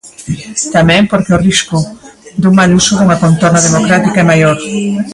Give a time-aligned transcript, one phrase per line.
[0.75, 1.77] Tamén porque o risco
[2.41, 4.57] dun mal uso nunha contorna democrática é maior.